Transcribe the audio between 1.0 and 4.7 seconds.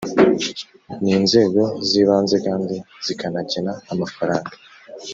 n inzego z ibanze kandi zikanagena amafaranga